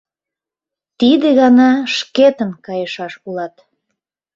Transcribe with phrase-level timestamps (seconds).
[0.99, 3.55] Тиде гана шкетын кайышаш улат.